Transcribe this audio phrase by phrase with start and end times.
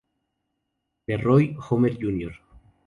[1.07, 2.31] LeRoy Homer, Jr.